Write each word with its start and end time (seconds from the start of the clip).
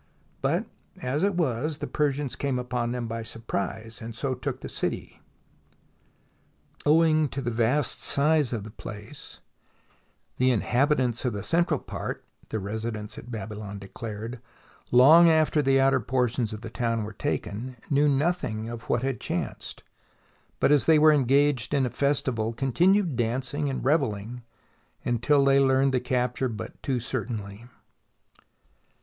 But, 0.41 0.65
as 1.03 1.21
it 1.21 1.35
was, 1.35 1.77
the 1.77 1.85
Persians 1.85 2.35
came 2.35 2.57
upon 2.57 2.91
them 2.91 3.07
by 3.07 3.21
sur 3.21 3.41
prise, 3.41 4.01
and 4.01 4.15
so 4.15 4.33
took 4.33 4.61
the 4.61 4.67
city. 4.67 5.21
Owing 6.87 7.29
to 7.29 7.39
the 7.39 7.51
vast 7.51 8.01
size 8.01 8.51
of 8.51 8.63
the 8.63 8.71
place, 8.71 9.41
the 10.37 10.49
inhabitants 10.49 11.23
of 11.23 11.33
the 11.33 11.43
central 11.43 11.79
part 11.79 12.25
(as 12.43 12.49
the 12.49 12.57
residents 12.57 13.19
at 13.19 13.29
Babylon 13.29 13.77
declared), 13.77 14.41
long 14.91 15.29
after 15.29 15.61
the 15.61 15.79
outer 15.79 15.99
portions 15.99 16.51
of 16.51 16.61
the 16.61 16.71
town 16.71 17.03
were 17.03 17.13
taken, 17.13 17.77
knew 17.91 18.09
nothing 18.09 18.69
of 18.69 18.89
what 18.89 19.03
had 19.03 19.19
chanced; 19.19 19.83
but 20.59 20.71
as 20.71 20.85
they 20.87 20.97
were 20.97 21.13
engaged 21.13 21.75
in 21.75 21.85
a 21.85 21.91
festival, 21.91 22.53
continued 22.53 23.15
dancing 23.15 23.69
and 23.69 23.85
revelling 23.85 24.41
until 25.05 25.45
they 25.45 25.59
learned 25.59 25.93
the 25.93 25.99
capture 25.99 26.49
but 26.49 26.81
too 26.81 26.99
certainly." 26.99 27.67